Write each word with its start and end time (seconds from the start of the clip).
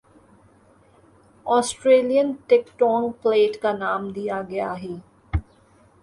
Australian 1.45 2.31
tectonic 2.47 3.21
plate 3.23 3.61
کا 3.61 3.71
نام 3.73 4.09
دیا 4.09 4.41
گیا 4.49 4.73
ہی 4.77 4.95